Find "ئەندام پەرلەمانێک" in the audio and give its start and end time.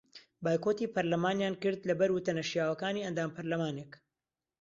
3.05-3.91